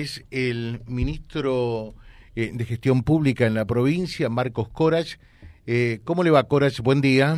es 0.00 0.24
el 0.30 0.80
ministro 0.86 1.92
eh, 2.36 2.52
de 2.54 2.64
Gestión 2.64 3.02
Pública 3.02 3.46
en 3.46 3.54
la 3.54 3.64
provincia, 3.64 4.28
Marcos 4.28 4.68
Corach. 4.68 5.16
Eh, 5.66 5.98
¿Cómo 6.04 6.22
le 6.22 6.30
va, 6.30 6.44
Corach? 6.44 6.78
Buen 6.78 7.00
día. 7.00 7.34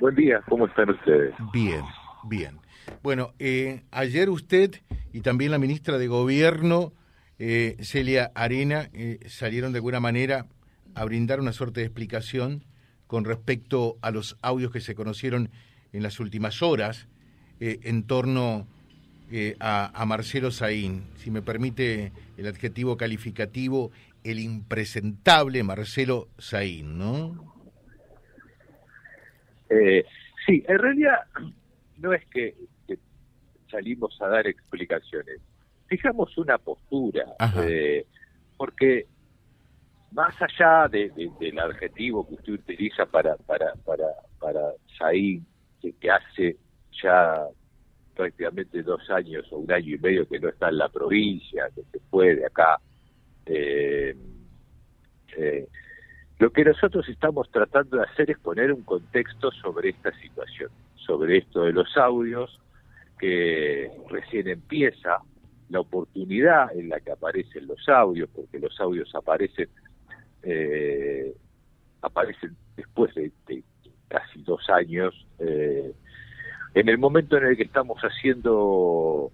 Buen 0.00 0.14
día, 0.14 0.42
¿cómo 0.48 0.66
están 0.66 0.88
ustedes? 0.88 1.34
Bien, 1.52 1.82
bien. 2.26 2.60
Bueno, 3.02 3.34
eh, 3.38 3.82
ayer 3.90 4.30
usted 4.30 4.70
y 5.12 5.20
también 5.20 5.50
la 5.50 5.58
ministra 5.58 5.98
de 5.98 6.06
Gobierno, 6.06 6.94
Celia 7.36 8.32
Arena, 8.34 8.88
salieron 9.26 9.72
de 9.72 9.78
alguna 9.80 10.00
manera 10.00 10.46
a 10.94 11.04
brindar 11.04 11.40
una 11.40 11.52
suerte 11.52 11.80
de 11.80 11.86
explicación 11.86 12.64
con 13.06 13.26
respecto 13.26 13.98
a 14.00 14.12
los 14.12 14.38
audios 14.40 14.72
que 14.72 14.80
se 14.80 14.94
conocieron 14.94 15.50
en 15.92 16.02
las 16.02 16.20
últimas 16.20 16.62
horas 16.62 17.06
en 17.60 18.04
torno 18.04 18.66
eh, 19.30 19.56
a, 19.58 20.04
Marcelo 20.06 20.50
Saín, 20.50 21.04
si 21.16 21.30
me 21.30 21.42
permite 21.42 22.12
el 22.36 22.46
adjetivo 22.46 22.96
calificativo, 22.96 23.90
el 24.22 24.38
impresentable 24.38 25.62
Marcelo 25.62 26.28
Saín, 26.38 26.98
¿no? 26.98 27.54
Eh, 29.70 30.04
sí, 30.46 30.62
en 30.68 30.78
realidad 30.78 31.20
no 31.98 32.12
es 32.12 32.24
que, 32.26 32.54
salimos 33.70 34.16
a 34.20 34.28
dar 34.28 34.46
explicaciones, 34.46 35.40
fijamos 35.86 36.36
una 36.38 36.58
postura, 36.58 37.24
eh, 37.62 38.06
porque 38.56 39.06
más 40.12 40.34
allá 40.40 40.86
del 40.88 41.58
adjetivo 41.58 42.28
que 42.28 42.34
usted 42.34 42.52
utiliza 42.52 43.04
para 43.06 43.36
para 43.36 43.72
para 43.84 44.06
para 44.38 44.60
Saín, 44.96 45.44
que 45.80 46.10
hace 46.10 46.56
ya 47.02 47.48
prácticamente 48.14 48.82
dos 48.82 49.08
años 49.10 49.46
o 49.52 49.58
un 49.58 49.70
año 49.70 49.94
y 49.94 49.98
medio 49.98 50.28
que 50.28 50.38
no 50.40 50.48
está 50.48 50.68
en 50.68 50.78
la 50.78 50.88
provincia, 50.88 51.68
que 51.74 51.82
se 51.92 52.00
fue 52.10 52.36
de 52.36 52.46
acá. 52.46 52.80
Eh, 53.46 54.16
eh, 55.36 55.68
lo 56.38 56.50
que 56.50 56.64
nosotros 56.64 57.08
estamos 57.08 57.50
tratando 57.50 57.98
de 57.98 58.04
hacer 58.04 58.30
es 58.30 58.38
poner 58.38 58.72
un 58.72 58.82
contexto 58.82 59.50
sobre 59.52 59.90
esta 59.90 60.12
situación, 60.18 60.70
sobre 60.96 61.38
esto 61.38 61.62
de 61.62 61.72
los 61.72 61.96
audios, 61.96 62.60
que 63.18 63.90
recién 64.10 64.48
empieza 64.48 65.18
la 65.68 65.80
oportunidad 65.80 66.76
en 66.76 66.88
la 66.88 67.00
que 67.00 67.12
aparecen 67.12 67.66
los 67.66 67.88
audios, 67.88 68.28
porque 68.34 68.58
los 68.58 68.78
audios 68.80 69.14
aparecen 69.14 69.68
eh, 70.42 71.34
aparecen 72.02 72.54
después 72.76 73.14
de, 73.14 73.32
casi 74.08 74.42
dos 74.42 74.68
años 74.68 75.26
eh, 75.38 75.92
en 76.74 76.88
el 76.88 76.98
momento 76.98 77.36
en 77.36 77.46
el 77.46 77.56
que 77.56 77.62
estamos 77.62 77.98
haciendo 78.02 79.30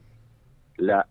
la, 0.76 1.06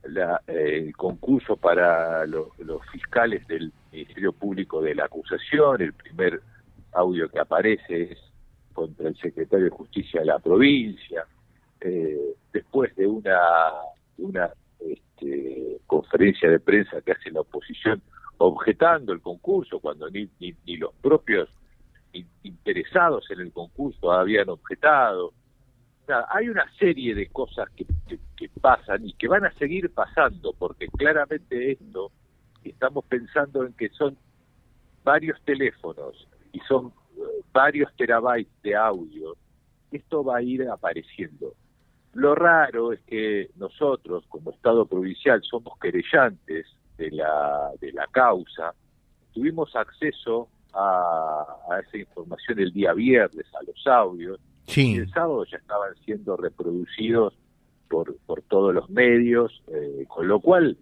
el 0.48 0.96
concurso 0.96 1.58
para 1.58 2.26
los 2.26 2.50
fiscales 2.92 3.46
del 3.48 3.74
Ministerio 3.92 4.32
Público 4.32 4.82
de 4.82 4.96
la 4.96 5.06
acusación, 5.06 5.82
el 5.82 5.94
primer 5.94 6.42
audio 6.94 7.30
que 7.30 7.40
aparece 7.40 8.12
es 8.12 8.20
contra 8.74 9.10
el 9.10 9.18
secretario 9.18 9.66
de 9.66 9.72
Justicia 9.72 10.22
de 10.22 10.28
la 10.28 10.40
provincia, 10.40 11.26
eh, 11.82 12.36
después 12.54 12.96
de 12.96 13.08
una, 13.08 14.52
este, 14.80 15.80
conferencia 15.88 16.50
de 16.50 16.60
prensa 16.60 17.02
que 17.02 17.12
hace 17.12 17.32
la 17.32 17.42
oposición 17.42 18.02
objetando 18.38 19.14
el 19.14 19.22
concurso, 19.22 19.80
cuando 19.80 20.10
ni, 20.10 20.30
ni 20.40 20.78
los 20.78 20.94
propios 21.02 21.50
interesados 22.44 23.30
en 23.32 23.42
el 23.42 23.52
concurso 23.52 24.12
habían 24.12 24.50
objetado, 24.50 25.34
hay 26.30 26.50
una 26.50 26.66
serie 26.78 27.16
de 27.16 27.28
cosas 27.28 27.70
que, 27.76 27.86
pasan 28.62 29.06
y 29.06 29.14
que 29.14 29.28
van 29.28 29.46
a 29.46 29.54
seguir 29.54 29.94
pasando, 29.94 30.54
porque 30.58 30.88
claramente 30.88 31.72
esto, 31.72 32.12
estamos 32.64 33.06
pensando 33.06 33.66
en 33.66 33.74
que 33.74 33.90
son 33.90 34.18
varios 35.04 35.40
teléfonos 35.44 36.28
y 36.52 36.60
son 36.62 36.88
eh, 36.88 37.22
varios 37.54 37.94
terabytes 37.96 38.52
de 38.64 38.76
audio, 38.76 39.36
esto 39.92 40.24
va 40.24 40.38
a 40.38 40.42
ir 40.42 40.68
apareciendo. 40.68 41.54
Lo 42.14 42.36
raro 42.36 42.92
es 42.92 43.02
que 43.02 43.50
nosotros, 43.56 44.26
como 44.28 44.52
Estado 44.52 44.86
provincial, 44.86 45.42
somos 45.44 45.78
querellantes 45.80 46.66
de 46.98 47.12
la, 47.12 47.72
de 47.80 47.92
la 47.94 48.08
causa, 48.08 48.74
tuvimos 49.32 49.76
acceso 49.76 50.50
a, 50.74 51.46
a 51.72 51.80
esa 51.80 51.98
información 51.98 52.60
el 52.60 52.74
día 52.74 52.94
viernes, 52.94 53.46
a 53.56 53.64
los 53.64 53.88
audios, 53.88 54.40
y 54.76 54.96
el 54.98 55.10
sábado 55.12 55.46
ya 55.46 55.58
estaban 55.58 55.96
siendo 56.06 56.38
reproducidos 56.38 57.34
por, 57.88 58.16
por 58.26 58.42
todos 58.44 58.74
los 58.74 58.90
medios, 58.90 59.64
eh, 59.68 60.06
con 60.08 60.28
lo 60.28 60.40
cual 60.40 60.78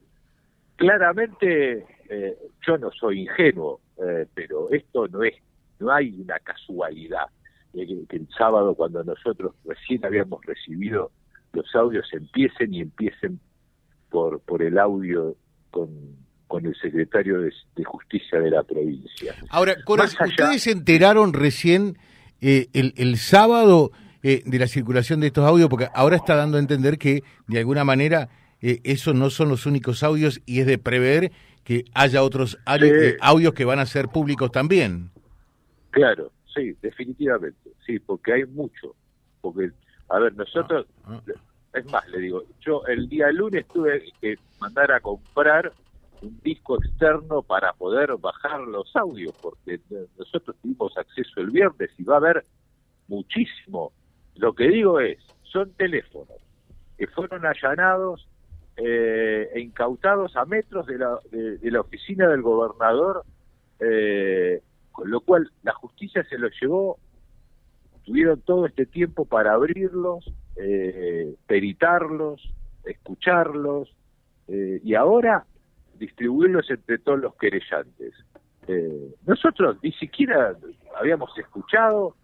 claramente 0.75 1.85
eh, 2.09 2.37
yo 2.65 2.77
no 2.77 2.91
soy 2.91 3.21
ingenuo, 3.21 3.79
eh, 3.97 4.25
pero 4.33 4.69
esto 4.71 5.07
no 5.07 5.23
es, 5.23 5.33
no 5.79 5.91
hay 5.91 6.19
una 6.19 6.39
casualidad 6.39 7.27
que, 7.73 7.85
que, 8.09 8.15
el 8.17 8.27
sábado 8.37 8.75
cuando 8.75 9.03
nosotros 9.03 9.53
recién 9.65 10.05
habíamos 10.05 10.43
recibido 10.45 11.11
los 11.53 11.73
audios 11.75 12.07
empiecen 12.13 12.73
y 12.73 12.81
empiecen 12.81 13.39
por, 14.09 14.39
por 14.41 14.61
el 14.61 14.77
audio 14.77 15.35
con, 15.71 15.89
con 16.47 16.65
el 16.65 16.75
secretario 16.75 17.41
de, 17.41 17.51
Justicia 17.83 18.39
de 18.39 18.49
la 18.51 18.63
provincia. 18.63 19.35
Ahora, 19.49 19.75
ustedes 19.87 20.63
se 20.63 20.71
enteraron 20.71 21.33
recién 21.33 21.97
eh, 22.41 22.67
el, 22.73 22.93
el, 22.97 23.17
sábado 23.17 23.91
eh, 24.23 24.43
de 24.45 24.59
la 24.59 24.67
circulación 24.67 25.19
de 25.19 25.27
estos 25.27 25.45
audios, 25.45 25.69
porque 25.69 25.87
ahora 25.93 26.15
está 26.15 26.35
dando 26.35 26.57
a 26.57 26.59
entender 26.59 26.97
que 26.97 27.23
de 27.47 27.59
alguna 27.59 27.83
manera 27.83 28.29
eh, 28.61 28.79
esos 28.83 29.15
no 29.15 29.29
son 29.29 29.49
los 29.49 29.65
únicos 29.65 30.03
audios 30.03 30.41
y 30.45 30.59
es 30.59 30.67
de 30.67 30.77
prever 30.77 31.31
que 31.63 31.85
haya 31.93 32.23
otros 32.23 32.57
audios 33.21 33.53
que 33.53 33.65
van 33.65 33.79
a 33.79 33.85
ser 33.85 34.07
públicos 34.07 34.51
también. 34.51 35.09
Claro, 35.89 36.31
sí, 36.53 36.75
definitivamente, 36.81 37.71
sí, 37.85 37.99
porque 37.99 38.33
hay 38.33 38.45
mucho. 38.45 38.95
Porque, 39.41 39.71
a 40.09 40.19
ver, 40.19 40.33
nosotros, 40.35 40.85
ah, 41.05 41.19
ah. 41.27 41.31
es 41.73 41.85
más, 41.91 42.07
le 42.09 42.19
digo, 42.19 42.43
yo 42.61 42.85
el 42.87 43.09
día 43.09 43.31
lunes 43.31 43.65
tuve 43.67 44.03
que 44.21 44.35
mandar 44.59 44.91
a 44.91 44.99
comprar 44.99 45.73
un 46.21 46.39
disco 46.41 46.77
externo 46.77 47.41
para 47.41 47.73
poder 47.73 48.15
bajar 48.17 48.61
los 48.61 48.95
audios, 48.95 49.33
porque 49.41 49.79
nosotros 50.17 50.55
tuvimos 50.61 50.97
acceso 50.97 51.41
el 51.41 51.51
viernes 51.51 51.89
y 51.97 52.03
va 52.03 52.15
a 52.15 52.17
haber 52.17 52.43
muchísimo. 53.07 53.91
Lo 54.35 54.53
que 54.53 54.67
digo 54.67 54.99
es, 54.99 55.17
son 55.43 55.71
teléfonos 55.73 56.37
que 56.97 57.07
fueron 57.07 57.45
allanados 57.45 58.27
eh, 58.75 59.49
e 59.53 59.59
incautados 59.59 60.35
a 60.35 60.45
metros 60.45 60.87
de 60.87 60.97
la, 60.97 61.19
de, 61.31 61.71
la 61.71 61.81
oficina 61.81 62.27
del 62.27 62.41
gobernador, 62.41 63.23
eh, 63.79 64.61
con 64.91 65.09
lo 65.11 65.21
cual 65.21 65.51
la 65.63 65.73
justicia 65.73 66.23
se 66.23 66.37
los 66.37 66.51
llevó, 66.59 66.97
tuvieron 68.03 68.41
todo 68.41 68.65
este 68.65 68.85
tiempo 68.85 69.25
para 69.25 69.53
abrirlos, 69.53 70.31
eh, 70.55 71.35
peritarlos, 71.45 72.41
escucharlos, 72.83 73.93
y 74.49 74.95
ahora 74.95 75.45
distribuirlos 75.97 76.69
entre 76.69 76.97
todos 76.99 77.19
los 77.19 77.35
querellantes. 77.35 78.13
Eh, 78.67 79.15
nosotros 79.25 79.77
ni 79.81 79.91
siquiera 79.93 80.55
habíamos 80.99 81.35
escuchado 81.37 82.15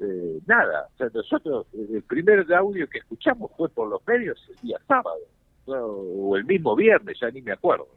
eh, 0.00 0.38
nada. 0.46 0.88
O 0.94 0.96
sea, 0.96 1.08
nosotros, 1.12 1.66
el 1.72 2.02
primer 2.02 2.52
audio 2.54 2.88
que 2.88 2.98
escuchamos 2.98 3.50
fue 3.56 3.68
por 3.68 3.88
los 3.88 4.00
medios 4.06 4.38
el 4.50 4.68
día 4.68 4.78
sábado, 4.86 5.18
o 5.66 6.36
el 6.36 6.44
mismo 6.44 6.76
viernes, 6.76 7.18
ya 7.20 7.30
ni 7.30 7.42
me 7.42 7.52
acuerdo. 7.52 7.88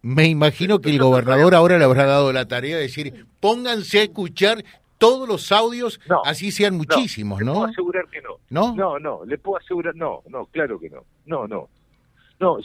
Me 0.00 0.26
imagino 0.26 0.80
que 0.80 0.90
el 0.90 0.98
gobernador 0.98 1.54
ahora 1.54 1.78
le 1.78 1.84
habrá 1.84 2.06
dado 2.06 2.32
la 2.32 2.48
tarea 2.48 2.76
de 2.76 2.82
decir, 2.82 3.26
pónganse 3.38 4.00
a 4.00 4.02
escuchar 4.02 4.64
todos 4.98 5.28
los 5.28 5.52
audios, 5.52 6.00
así 6.24 6.50
sean 6.50 6.76
muchísimos, 6.76 7.40
¿no? 7.40 7.46
Le 7.46 7.52
puedo 7.52 7.64
asegurar 7.66 8.08
que 8.08 8.20
no. 8.22 8.36
¿No? 8.50 8.74
No, 8.74 8.98
no, 8.98 9.24
le 9.24 9.38
puedo 9.38 9.58
asegurar, 9.58 9.94
no, 9.94 10.22
no, 10.28 10.46
claro 10.46 10.78
que 10.78 10.90
no. 10.90 11.04
No, 11.26 11.46
no. 11.46 11.68
No, 12.42 12.58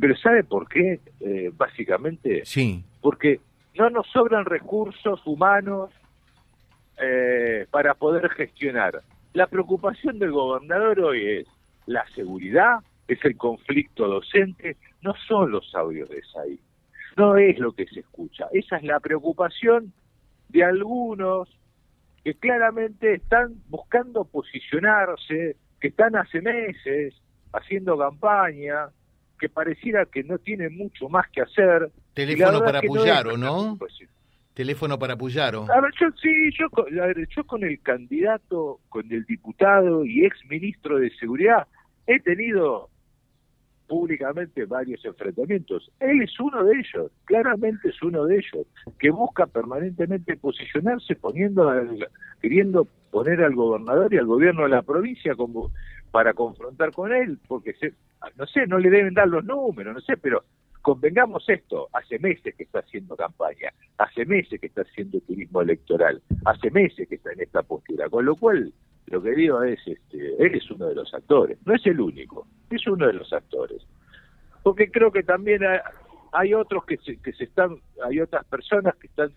pero 0.00 0.16
¿sabe 0.16 0.42
por 0.42 0.68
qué? 0.68 0.98
Eh, 1.20 1.52
básicamente, 1.54 2.44
sí. 2.44 2.82
porque 3.00 3.38
no 3.76 3.88
nos 3.88 4.08
sobran 4.08 4.44
recursos 4.44 5.24
humanos 5.24 5.90
eh, 7.00 7.64
para 7.70 7.94
poder 7.94 8.28
gestionar. 8.30 9.02
La 9.32 9.46
preocupación 9.46 10.18
del 10.18 10.32
gobernador 10.32 10.98
hoy 10.98 11.24
es 11.24 11.46
la 11.86 12.04
seguridad, 12.16 12.80
es 13.06 13.24
el 13.24 13.36
conflicto 13.36 14.08
docente, 14.08 14.76
no 15.00 15.14
son 15.28 15.52
los 15.52 15.72
audios 15.76 16.08
de 16.08 16.22
SAI, 16.24 16.58
no 17.16 17.36
es 17.36 17.56
lo 17.60 17.70
que 17.70 17.86
se 17.86 18.00
escucha. 18.00 18.48
Esa 18.52 18.78
es 18.78 18.82
la 18.82 18.98
preocupación 18.98 19.92
de 20.48 20.64
algunos 20.64 21.48
que 22.24 22.34
claramente 22.34 23.14
están 23.14 23.62
buscando 23.68 24.24
posicionarse, 24.24 25.54
que 25.80 25.86
están 25.86 26.16
hace 26.16 26.42
meses 26.42 27.14
haciendo 27.52 27.96
campaña, 27.96 28.88
que 29.40 29.48
pareciera 29.48 30.04
que 30.04 30.22
no 30.22 30.38
tiene 30.38 30.68
mucho 30.68 31.08
más 31.08 31.28
que 31.30 31.40
hacer. 31.40 31.90
Teléfono 32.14 32.60
para 32.60 32.82
Puyaro, 32.82 33.36
¿no? 33.36 33.78
Teléfono 34.54 34.98
para 34.98 35.16
Puyaro. 35.16 35.66
A 35.72 35.80
ver, 35.80 35.90
yo 35.98 36.08
sí, 36.20 36.50
yo, 36.58 36.68
yo 37.34 37.44
con 37.44 37.64
el 37.64 37.80
candidato, 37.80 38.80
con 38.90 39.10
el 39.10 39.24
diputado 39.24 40.04
y 40.04 40.26
ex 40.26 40.38
ministro 40.48 40.98
de 40.98 41.10
Seguridad, 41.16 41.66
he 42.06 42.20
tenido 42.20 42.90
públicamente 43.88 44.66
varios 44.66 45.04
enfrentamientos. 45.04 45.90
Él 45.98 46.22
es 46.22 46.38
uno 46.38 46.62
de 46.62 46.78
ellos, 46.78 47.10
claramente 47.24 47.88
es 47.88 48.02
uno 48.02 48.26
de 48.26 48.36
ellos, 48.36 48.66
que 48.98 49.10
busca 49.10 49.46
permanentemente 49.46 50.36
posicionarse 50.36 51.16
poniendo 51.16 51.72
queriendo 52.40 52.86
poner 53.10 53.42
al 53.42 53.54
gobernador 53.54 54.12
y 54.12 54.18
al 54.18 54.26
gobierno 54.26 54.64
de 54.64 54.68
la 54.68 54.82
provincia 54.82 55.34
como 55.34 55.72
para 56.10 56.34
confrontar 56.34 56.92
con 56.92 57.12
él, 57.12 57.38
porque 57.46 57.74
se, 57.74 57.94
no 58.36 58.46
sé, 58.46 58.66
no 58.66 58.78
le 58.78 58.90
deben 58.90 59.14
dar 59.14 59.28
los 59.28 59.44
números, 59.44 59.94
no 59.94 60.00
sé, 60.00 60.16
pero 60.16 60.44
convengamos 60.82 61.48
esto, 61.48 61.88
hace 61.92 62.18
meses 62.18 62.54
que 62.54 62.64
está 62.64 62.80
haciendo 62.80 63.16
campaña, 63.16 63.72
hace 63.98 64.24
meses 64.24 64.60
que 64.60 64.66
está 64.66 64.82
haciendo 64.82 65.20
turismo 65.20 65.62
electoral, 65.62 66.22
hace 66.44 66.70
meses 66.70 67.08
que 67.08 67.16
está 67.16 67.32
en 67.32 67.40
esta 67.40 67.62
postura, 67.62 68.08
con 68.08 68.24
lo 68.24 68.34
cual 68.36 68.72
lo 69.06 69.22
que 69.22 69.30
digo 69.32 69.62
es, 69.62 69.78
este, 69.86 70.42
él 70.42 70.54
es 70.54 70.70
uno 70.70 70.86
de 70.86 70.94
los 70.94 71.12
actores, 71.12 71.58
no 71.66 71.74
es 71.74 71.84
el 71.86 72.00
único, 72.00 72.46
es 72.70 72.86
uno 72.86 73.06
de 73.06 73.12
los 73.12 73.32
actores. 73.32 73.82
Porque 74.62 74.90
creo 74.90 75.10
que 75.10 75.22
también 75.22 75.62
hay, 76.32 76.54
otros 76.54 76.84
que 76.84 76.96
se, 76.98 77.16
que 77.16 77.32
se 77.32 77.44
están, 77.44 77.76
hay 78.04 78.20
otras 78.20 78.44
personas 78.44 78.94
que 78.96 79.06
están 79.06 79.30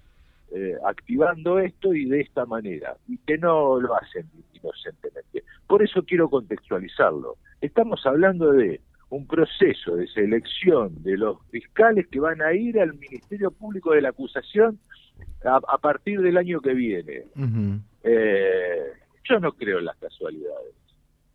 eh, 0.55 0.75
activando 0.85 1.57
esto 1.57 1.94
y 1.94 2.05
de 2.05 2.21
esta 2.21 2.45
manera, 2.45 2.95
y 3.07 3.17
que 3.17 3.38
no 3.38 3.79
lo 3.79 3.95
hacen 3.95 4.29
inocentemente. 4.53 5.44
Por 5.65 5.81
eso 5.81 6.03
quiero 6.03 6.29
contextualizarlo. 6.29 7.38
Estamos 7.59 8.05
hablando 8.05 8.51
de 8.51 8.79
un 9.09 9.25
proceso 9.25 9.95
de 9.95 10.07
selección 10.07 11.01
de 11.03 11.17
los 11.17 11.38
fiscales 11.50 12.07
que 12.07 12.19
van 12.19 12.41
a 12.41 12.53
ir 12.53 12.79
al 12.79 12.94
Ministerio 12.94 13.51
Público 13.51 13.94
de 13.94 14.01
la 14.01 14.09
Acusación 14.09 14.79
a, 15.44 15.77
partir 15.77 16.21
del 16.21 16.38
año 16.38 16.61
que 16.61 16.73
viene. 16.73 17.23
eh, 18.03 18.94
yo 19.23 19.39
no 19.39 19.53
creo 19.53 19.79
en 19.79 19.85
las 19.85 19.97
casualidades. 19.97 20.75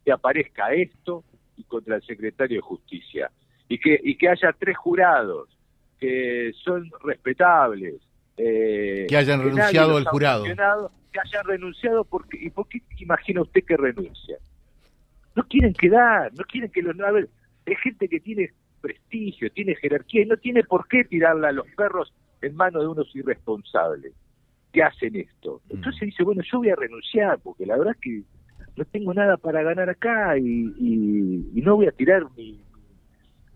Que 0.04 0.12
aparezca 0.12 0.72
esto 0.72 1.24
y 1.56 1.64
contra 1.64 1.96
el 1.96 2.02
secretario 2.02 2.58
de 2.58 2.62
Justicia. 2.62 3.30
Y 3.68 3.78
que, 3.78 4.00
y 4.02 4.16
que 4.16 4.28
haya 4.28 4.54
tres 4.58 4.76
jurados 4.76 5.48
que 5.98 6.52
son 6.64 6.90
respetables. 7.02 7.96
Eh, 8.38 9.06
que 9.08 9.16
hayan 9.16 9.42
renunciado 9.42 9.96
al 9.96 10.04
jurado. 10.04 10.44
Que 10.44 11.20
hayan 11.20 11.44
renunciado 11.44 12.04
porque... 12.04 12.38
¿Y 12.40 12.50
por 12.50 12.68
qué 12.68 12.80
imagina 12.98 13.42
usted 13.42 13.64
que 13.64 13.76
renuncia? 13.76 14.38
No 15.34 15.44
quieren 15.44 15.72
quedar, 15.72 16.32
no 16.34 16.44
quieren 16.44 16.70
que 16.70 16.82
los... 16.82 16.98
A 17.00 17.10
ver, 17.10 17.28
es 17.66 17.80
gente 17.80 18.08
que 18.08 18.20
tiene 18.20 18.52
prestigio, 18.80 19.50
tiene 19.50 19.74
jerarquía 19.76 20.22
y 20.22 20.26
no 20.26 20.36
tiene 20.36 20.62
por 20.64 20.86
qué 20.88 21.04
tirarla 21.04 21.48
a 21.48 21.52
los 21.52 21.66
perros 21.76 22.12
en 22.40 22.54
manos 22.54 22.82
de 22.82 22.88
unos 22.88 23.14
irresponsables 23.14 24.12
que 24.72 24.82
hacen 24.82 25.16
esto. 25.16 25.60
Mm. 25.68 25.76
Entonces 25.76 26.00
dice, 26.00 26.22
bueno, 26.22 26.42
yo 26.50 26.58
voy 26.58 26.70
a 26.70 26.76
renunciar 26.76 27.38
porque 27.40 27.66
la 27.66 27.76
verdad 27.76 27.94
es 27.94 28.00
que 28.00 28.22
no 28.76 28.84
tengo 28.84 29.12
nada 29.12 29.36
para 29.36 29.62
ganar 29.62 29.90
acá 29.90 30.38
y, 30.38 31.50
no 31.54 31.76
voy 31.76 31.86
a 31.86 31.92
tirar 31.92 32.24
mi, 32.36 32.60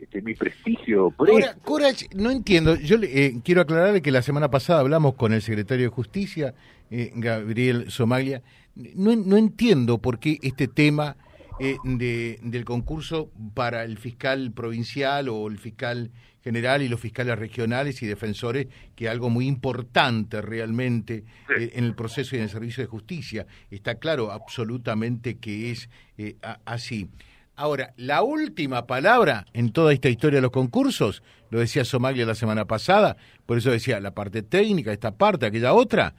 este, 0.02 0.20
mi 0.20 0.34
prestigio 0.34 1.10
por 1.10 1.30
Ahora, 1.30 1.54
Corach, 1.62 2.02
no 2.14 2.30
entiendo, 2.30 2.74
yo 2.74 2.96
eh, 3.02 3.40
quiero 3.44 3.60
aclararle 3.60 4.02
que 4.02 4.10
la 4.10 4.22
semana 4.22 4.50
pasada 4.50 4.80
hablamos 4.80 5.14
con 5.14 5.32
el 5.32 5.42
secretario 5.42 5.84
de 5.84 5.90
Justicia, 5.90 6.54
eh, 6.90 7.12
Gabriel 7.14 7.90
Somaglia, 7.90 8.42
no, 8.74 9.14
no 9.14 9.36
entiendo 9.36 9.98
por 9.98 10.18
qué 10.18 10.38
este 10.42 10.66
tema 10.66 11.16
eh, 11.60 11.76
de, 11.84 12.40
del 12.42 12.64
concurso 12.64 13.30
para 13.54 13.84
el 13.84 13.96
fiscal 13.98 14.50
provincial 14.52 15.28
o 15.28 15.46
el 15.46 15.58
fiscal 15.58 16.10
general 16.42 16.82
y 16.82 16.88
los 16.88 17.00
fiscales 17.00 17.38
regionales 17.38 18.02
y 18.02 18.06
defensores, 18.06 18.66
que 18.96 19.04
es 19.04 19.10
algo 19.10 19.30
muy 19.30 19.46
importante 19.46 20.42
realmente 20.42 21.24
eh, 21.56 21.72
en 21.74 21.84
el 21.84 21.94
proceso 21.94 22.34
y 22.34 22.38
en 22.38 22.44
el 22.44 22.50
servicio 22.50 22.82
de 22.82 22.88
justicia. 22.88 23.46
Está 23.70 23.96
claro 23.96 24.32
absolutamente 24.32 25.38
que 25.38 25.70
es 25.70 25.88
eh, 26.18 26.36
así. 26.64 27.08
Ahora, 27.54 27.92
la 27.96 28.22
última 28.22 28.86
palabra 28.86 29.46
en 29.52 29.72
toda 29.72 29.92
esta 29.92 30.08
historia 30.08 30.38
de 30.38 30.42
los 30.42 30.50
concursos, 30.50 31.22
lo 31.50 31.60
decía 31.60 31.84
Somalia 31.84 32.24
la 32.24 32.34
semana 32.34 32.64
pasada, 32.64 33.16
por 33.44 33.58
eso 33.58 33.70
decía 33.70 34.00
la 34.00 34.14
parte 34.14 34.42
técnica, 34.42 34.92
esta 34.92 35.16
parte, 35.16 35.46
aquella 35.46 35.74
otra, 35.74 36.14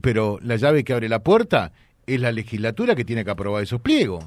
pero 0.00 0.38
la 0.42 0.56
llave 0.56 0.82
que 0.82 0.92
abre 0.92 1.08
la 1.08 1.22
puerta 1.22 1.72
es 2.06 2.20
la 2.20 2.32
legislatura 2.32 2.94
que 2.96 3.04
tiene 3.04 3.24
que 3.24 3.30
aprobar 3.30 3.62
esos 3.62 3.80
pliegos. 3.80 4.24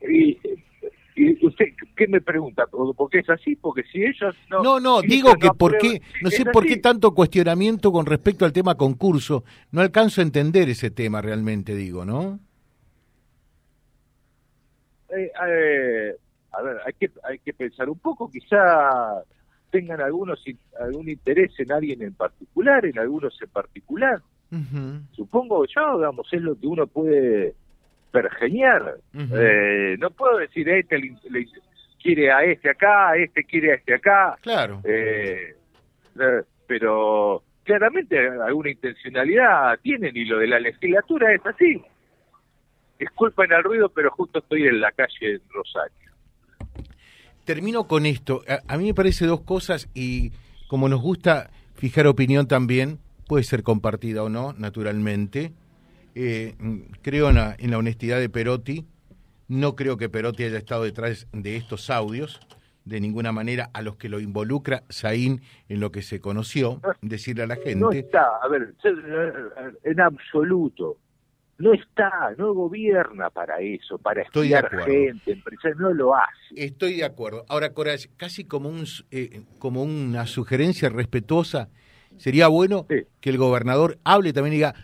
Y, 0.00 1.46
usted, 1.46 1.66
¿qué 1.96 2.06
me 2.08 2.20
pregunta? 2.20 2.64
¿Por 2.66 3.10
qué 3.10 3.18
es 3.18 3.28
así? 3.28 3.56
Porque 3.56 3.82
si 3.92 4.02
ellos 4.02 4.34
no... 4.48 4.62
No, 4.62 4.80
no, 4.80 5.02
digo 5.02 5.34
que 5.34 5.50
por 5.50 5.76
qué, 5.76 6.00
no 6.22 6.30
sé 6.30 6.44
por 6.46 6.64
qué 6.64 6.78
tanto 6.78 7.12
cuestionamiento 7.12 7.92
con 7.92 8.06
respecto 8.06 8.44
al 8.44 8.52
tema 8.52 8.76
concurso. 8.76 9.44
No 9.72 9.82
alcanzo 9.82 10.20
a 10.20 10.24
entender 10.24 10.68
ese 10.70 10.90
tema 10.90 11.20
realmente, 11.20 11.74
digo, 11.74 12.04
¿no? 12.04 12.40
Eh, 15.10 15.30
eh, 15.46 16.16
a 16.52 16.62
ver, 16.62 16.76
hay 16.84 16.92
que, 16.94 17.10
hay 17.24 17.38
que 17.38 17.52
pensar 17.52 17.88
un 17.88 17.98
poco, 17.98 18.30
quizá 18.30 19.22
tengan 19.70 20.00
algunos 20.00 20.42
algún 20.80 21.08
interés 21.08 21.52
en 21.58 21.72
alguien 21.72 22.02
en 22.02 22.14
particular, 22.14 22.84
en 22.86 22.98
algunos 22.98 23.40
en 23.42 23.50
particular. 23.50 24.20
Supongo 25.12 25.66
yo, 25.66 25.98
digamos, 25.98 26.26
es 26.32 26.40
lo 26.40 26.58
que 26.58 26.66
uno 26.66 26.86
puede 26.86 27.54
pergeñar. 28.10 28.96
Eh, 29.14 29.96
no 29.98 30.10
puedo 30.10 30.38
decir, 30.38 30.68
este 30.68 30.98
le, 30.98 31.46
quiere 32.02 32.32
a 32.32 32.42
este 32.44 32.70
acá, 32.70 33.16
este 33.16 33.44
quiere 33.44 33.72
a 33.72 33.74
este 33.74 33.94
acá. 33.94 34.36
Claro. 34.40 34.80
Eh, 34.84 35.54
eh, 36.18 36.42
pero 36.66 37.42
claramente 37.64 38.18
alguna 38.18 38.70
intencionalidad 38.70 39.78
tienen 39.80 40.16
y 40.16 40.24
lo 40.24 40.38
de 40.38 40.46
la 40.46 40.60
legislatura 40.60 41.32
es 41.34 41.44
así. 41.44 41.82
Disculpen 42.98 43.52
el 43.52 43.62
ruido, 43.62 43.88
pero 43.88 44.10
justo 44.10 44.40
estoy 44.40 44.66
en 44.66 44.80
la 44.80 44.92
calle 44.92 45.34
en 45.34 45.42
Rosario. 45.50 46.12
Termino 47.44 47.86
con 47.86 48.06
esto. 48.06 48.42
A, 48.48 48.74
a 48.74 48.76
mí 48.78 48.86
me 48.86 48.94
parece 48.94 49.26
dos 49.26 49.40
cosas 49.40 49.88
y 49.94 50.32
como 50.68 50.88
nos 50.88 51.00
gusta 51.00 51.50
fijar 51.74 52.06
opinión 52.06 52.46
también, 52.46 52.98
puede 53.26 53.44
ser 53.44 53.62
compartida 53.62 54.22
o 54.24 54.28
no, 54.28 54.52
naturalmente. 54.58 55.52
Eh, 56.14 56.54
creo 57.02 57.30
en 57.30 57.36
la, 57.70 57.78
honestidad 57.78 58.18
de 58.18 58.28
Perotti. 58.28 58.86
No 59.46 59.76
creo 59.76 59.96
que 59.96 60.08
Perotti 60.08 60.44
haya 60.44 60.58
estado 60.58 60.82
detrás 60.82 61.28
de 61.32 61.56
estos 61.56 61.90
audios, 61.90 62.40
de 62.84 63.00
ninguna 63.00 63.30
manera, 63.30 63.70
a 63.72 63.82
los 63.82 63.96
que 63.96 64.08
lo 64.08 64.18
involucra 64.18 64.82
Saín 64.88 65.42
en 65.68 65.78
lo 65.78 65.92
que 65.92 66.02
se 66.02 66.20
conoció, 66.20 66.80
decirle 67.00 67.44
a 67.44 67.46
la 67.46 67.56
gente. 67.56 67.76
No 67.76 67.92
está, 67.92 68.26
a 68.42 68.48
ver, 68.48 68.74
en 69.84 70.00
absoluto. 70.00 70.96
No 71.58 71.74
está, 71.74 72.10
no 72.38 72.54
gobierna 72.54 73.30
para 73.30 73.58
eso, 73.60 73.98
para 73.98 74.22
estudiar 74.22 74.70
gente, 74.84 75.32
empresarios, 75.32 75.80
no 75.80 75.92
lo 75.92 76.14
hace. 76.14 76.54
Estoy 76.54 76.96
de 76.96 77.04
acuerdo. 77.04 77.44
Ahora, 77.48 77.74
Coraz, 77.74 78.08
casi 78.16 78.44
como, 78.44 78.68
un, 78.68 78.84
eh, 79.10 79.42
como 79.58 79.82
una 79.82 80.26
sugerencia 80.26 80.88
respetuosa, 80.88 81.68
sería 82.16 82.46
bueno 82.48 82.86
que 82.88 83.30
el 83.30 83.38
gobernador 83.38 83.98
hable 84.04 84.32
también 84.32 84.54
y 84.54 84.56
diga, 84.56 84.74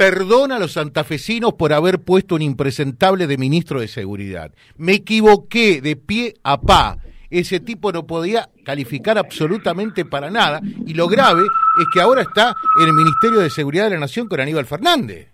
Perdona 0.00 0.56
a 0.56 0.58
los 0.58 0.72
santafesinos 0.72 1.52
por 1.52 1.74
haber 1.74 1.98
puesto 1.98 2.34
un 2.34 2.40
impresentable 2.40 3.26
de 3.26 3.36
ministro 3.36 3.82
de 3.82 3.86
Seguridad. 3.86 4.50
Me 4.78 4.94
equivoqué 4.94 5.82
de 5.82 5.94
pie 5.94 6.36
a 6.42 6.58
pa. 6.58 6.96
Ese 7.28 7.60
tipo 7.60 7.92
no 7.92 8.06
podía 8.06 8.48
calificar 8.64 9.18
absolutamente 9.18 10.06
para 10.06 10.30
nada. 10.30 10.62
Y 10.86 10.94
lo 10.94 11.06
grave 11.06 11.42
es 11.42 11.86
que 11.92 12.00
ahora 12.00 12.22
está 12.22 12.56
en 12.80 12.86
el 12.86 12.94
Ministerio 12.94 13.40
de 13.40 13.50
Seguridad 13.50 13.84
de 13.84 13.90
la 13.90 14.00
Nación 14.00 14.26
con 14.26 14.40
Aníbal 14.40 14.64
Fernández. 14.64 15.28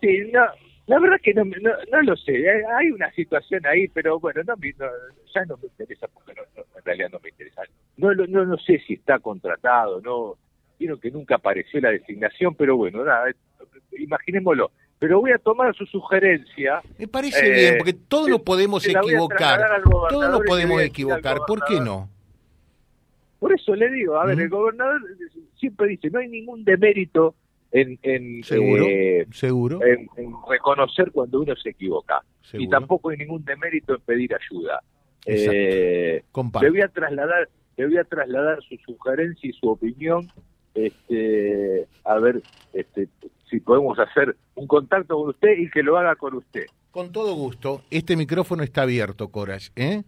Sí, 0.00 0.30
no, 0.32 0.44
la 0.88 0.98
verdad 0.98 1.18
que 1.22 1.34
no, 1.34 1.44
no, 1.44 2.02
lo 2.02 2.16
sé. 2.16 2.44
Hay 2.50 2.90
una 2.90 3.12
situación 3.12 3.64
ahí, 3.66 3.88
pero 3.88 4.18
bueno, 4.18 4.42
no, 4.46 4.54
ya 4.56 5.44
no 5.44 5.56
me 5.58 5.66
interesa 5.66 6.08
porque 6.08 6.32
en 6.32 6.84
realidad 6.84 7.10
no 7.12 7.20
me 7.22 7.28
interesa. 7.28 7.62
No, 7.98 8.14
no, 8.14 8.44
no 8.46 8.56
sé 8.58 8.82
si 8.86 8.94
está 8.94 9.18
contratado, 9.18 10.00
no. 10.00 10.36
Quiero 10.78 10.98
que 10.98 11.10
nunca 11.10 11.34
apareció 11.34 11.80
la 11.80 11.90
designación, 11.90 12.54
pero 12.54 12.76
bueno, 12.76 13.04
nada, 13.04 13.26
imaginémoslo. 13.98 14.70
Pero 14.98 15.20
voy 15.20 15.32
a 15.32 15.38
tomar 15.38 15.74
su 15.74 15.84
sugerencia. 15.86 16.80
Me 16.98 17.06
parece 17.06 17.50
bien, 17.50 17.74
porque 17.78 17.92
todos 17.92 18.28
nos 18.28 18.40
podemos 18.40 18.86
equivocar. 18.86 19.82
Todos 20.08 20.30
nos 20.30 20.40
podemos 20.42 20.80
equivocar, 20.80 21.38
¿por 21.46 21.64
qué 21.66 21.80
no? 21.80 22.08
Por 23.38 23.52
eso 23.52 23.74
le 23.74 23.90
digo, 23.90 24.16
a 24.16 24.24
ver, 24.24 24.40
el 24.40 24.48
gobernador 24.48 25.00
siempre 25.56 25.88
dice, 25.88 26.10
no 26.10 26.18
hay 26.18 26.28
ningún 26.28 26.64
demérito 26.64 27.34
en, 27.70 27.98
en 28.02 28.42
seguro, 28.44 28.86
eh, 28.86 29.26
seguro. 29.32 29.80
En, 29.84 30.08
reconocer 30.48 31.10
cuando 31.12 31.40
uno 31.40 31.54
se 31.56 31.70
equivoca. 31.70 32.22
Y 32.52 32.68
tampoco 32.68 33.10
hay 33.10 33.18
ningún 33.18 33.44
demérito 33.44 33.94
en 33.94 34.00
pedir 34.00 34.34
ayuda. 34.34 34.82
Eh, 35.26 36.22
le 36.60 36.70
voy 36.70 36.80
a 36.80 36.88
trasladar, 36.88 37.48
le 37.76 37.86
voy 37.86 37.98
a 37.98 38.04
trasladar 38.04 38.62
su 38.62 38.76
sugerencia 38.76 39.50
y 39.50 39.52
su 39.52 39.68
opinión 39.68 40.28
este, 40.74 41.86
a 42.04 42.18
ver 42.18 42.42
este, 42.72 43.08
si 43.50 43.60
podemos 43.60 43.98
hacer 43.98 44.36
un 44.54 44.66
contacto 44.66 45.16
con 45.16 45.30
usted 45.30 45.58
y 45.58 45.70
que 45.70 45.82
lo 45.82 45.98
haga 45.98 46.16
con 46.16 46.34
usted. 46.34 46.66
Con 46.90 47.12
todo 47.12 47.34
gusto. 47.34 47.82
Este 47.90 48.16
micrófono 48.16 48.62
está 48.62 48.82
abierto, 48.82 49.28
Coras. 49.28 49.72
¿eh? 49.76 50.02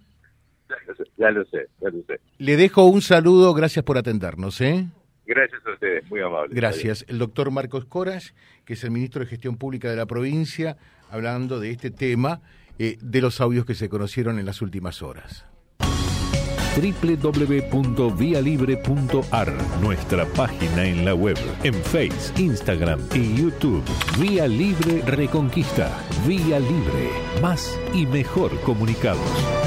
Ya 1.18 1.30
lo 1.30 1.44
sé, 1.44 1.66
ya 1.80 1.90
lo 1.90 2.02
sé. 2.04 2.20
Le 2.38 2.56
dejo 2.56 2.84
un 2.84 3.02
saludo, 3.02 3.52
gracias 3.52 3.84
por 3.84 3.98
atendernos. 3.98 4.60
¿eh? 4.60 4.86
Gracias 5.26 5.60
a 5.66 5.72
ustedes, 5.72 6.08
muy 6.10 6.20
amable. 6.20 6.54
Gracias. 6.54 7.04
El 7.08 7.18
doctor 7.18 7.50
Marcos 7.50 7.84
Coras, 7.84 8.34
que 8.64 8.72
es 8.72 8.84
el 8.84 8.90
ministro 8.90 9.20
de 9.20 9.26
Gestión 9.26 9.56
Pública 9.56 9.90
de 9.90 9.96
la 9.96 10.06
provincia, 10.06 10.76
hablando 11.10 11.60
de 11.60 11.70
este 11.70 11.90
tema 11.90 12.40
eh, 12.78 12.96
de 13.00 13.20
los 13.20 13.40
audios 13.40 13.64
que 13.64 13.74
se 13.74 13.88
conocieron 13.88 14.38
en 14.38 14.46
las 14.46 14.62
últimas 14.62 15.02
horas 15.02 15.46
www.vialibre.ar, 16.76 19.52
nuestra 19.80 20.26
página 20.26 20.84
en 20.84 21.04
la 21.04 21.14
web, 21.14 21.36
en 21.62 21.74
Face, 21.74 22.32
Instagram 22.40 23.00
y 23.14 23.36
YouTube. 23.36 23.84
Vía 24.18 24.46
Libre 24.46 25.02
Reconquista. 25.02 25.90
Vía 26.26 26.58
Libre. 26.58 27.10
Más 27.42 27.78
y 27.92 28.06
mejor 28.06 28.58
comunicados. 28.60 29.59